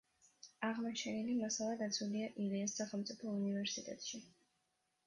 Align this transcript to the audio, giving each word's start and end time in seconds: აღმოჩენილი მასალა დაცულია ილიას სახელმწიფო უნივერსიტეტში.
აღმოჩენილი 0.69 1.35
მასალა 1.41 1.75
დაცულია 1.83 2.31
ილიას 2.47 2.77
სახელმწიფო 2.81 3.39
უნივერსიტეტში. 3.39 4.27